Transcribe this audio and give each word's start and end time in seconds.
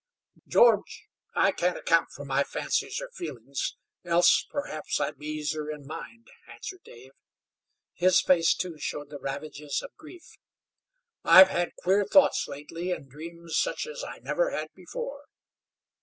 "George, 0.47 1.05
I 1.35 1.51
can't 1.51 1.77
account 1.77 2.09
for 2.09 2.25
my 2.25 2.43
fancies 2.43 2.99
or 2.99 3.11
feelings, 3.11 3.77
else, 4.03 4.47
perhaps, 4.49 4.99
I'd 4.99 5.19
be 5.19 5.27
easier 5.27 5.69
in 5.69 5.85
mind," 5.85 6.25
answered 6.51 6.81
Dave. 6.83 7.11
His 7.93 8.19
face, 8.19 8.55
too, 8.55 8.79
showed 8.79 9.11
the 9.11 9.19
ravages 9.19 9.83
of 9.83 9.95
grief. 9.97 10.39
"I've 11.23 11.49
had 11.49 11.75
queer 11.75 12.03
thoughts 12.03 12.47
lately, 12.47 12.91
and 12.91 13.11
dreams 13.11 13.55
such 13.55 13.85
as 13.85 14.03
I 14.03 14.17
never 14.17 14.49
had 14.49 14.69
before. 14.73 15.25